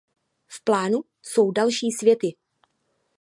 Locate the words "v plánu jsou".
0.47-1.51